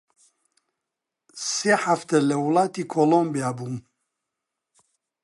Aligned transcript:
سێ 1.53 1.73
حەفتە 1.83 2.17
لە 2.29 2.35
وڵاتی 2.45 2.83
کۆڵۆمبیا 2.91 3.49
بووم 3.57 3.77